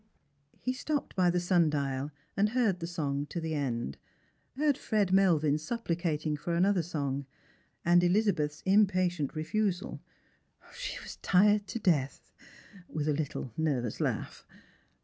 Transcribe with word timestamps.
He 0.59 0.73
stopped 0.73 1.15
by 1.15 1.29
the 1.29 1.39
sun 1.39 1.69
dial 1.69 2.09
and 2.35 2.49
heard 2.49 2.79
the 2.79 2.87
song 2.87 3.27
to 3.27 3.39
the 3.39 3.53
end; 3.53 3.99
heard 4.57 4.75
Fred 4.75 5.11
Melvin 5.13 5.59
supplicating 5.59 6.35
for 6.35 6.59
auother 6.59 6.83
song, 6.83 7.27
and 7.85 8.03
Eliza 8.03 8.33
beth's 8.33 8.61
impatient 8.65 9.35
refusal 9.35 10.01
—"She 10.79 10.99
was 11.01 11.17
tired 11.17 11.67
to 11.67 11.77
death," 11.77 12.31
with 12.89 13.07
a 13.07 13.13
little 13.13 13.53
nervous 13.55 13.99
laugh. 13.99 14.43